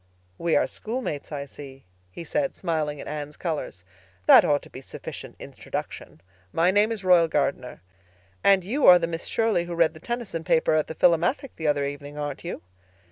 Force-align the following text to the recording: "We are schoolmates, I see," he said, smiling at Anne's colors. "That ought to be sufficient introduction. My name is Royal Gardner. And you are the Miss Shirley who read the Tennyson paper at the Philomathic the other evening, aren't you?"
"We 0.39 0.55
are 0.55 0.65
schoolmates, 0.65 1.31
I 1.31 1.45
see," 1.45 1.85
he 2.09 2.23
said, 2.23 2.55
smiling 2.55 2.99
at 2.99 3.07
Anne's 3.07 3.37
colors. 3.37 3.83
"That 4.25 4.43
ought 4.43 4.63
to 4.63 4.69
be 4.71 4.81
sufficient 4.81 5.35
introduction. 5.37 6.21
My 6.51 6.71
name 6.71 6.91
is 6.91 7.03
Royal 7.03 7.27
Gardner. 7.27 7.81
And 8.43 8.63
you 8.63 8.87
are 8.87 8.97
the 8.97 9.05
Miss 9.05 9.25
Shirley 9.25 9.65
who 9.65 9.75
read 9.75 9.93
the 9.93 9.99
Tennyson 9.99 10.43
paper 10.43 10.73
at 10.73 10.87
the 10.87 10.95
Philomathic 10.95 11.55
the 11.55 11.67
other 11.67 11.85
evening, 11.85 12.17
aren't 12.17 12.43
you?" 12.43 12.63